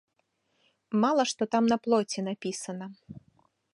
Мала 1.03 1.23
што 1.31 1.43
там 1.55 1.63
на 1.73 1.77
плоце 1.83 2.19
напісана. 2.29 2.85